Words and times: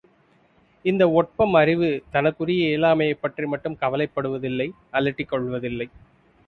இந்த 0.85 1.09
ஒட்பம் 1.11 1.53
அறிவு 1.53 2.03
தனக்குரிய 2.11 2.65
இயலாமையைப் 2.71 3.21
பற்றி 3.21 3.45
மட்டும் 3.45 3.77
கவலைப்படுவதில்லை 3.81 4.69
அலட்டிக் 4.91 5.29
கொள்வதில்லை. 5.29 5.89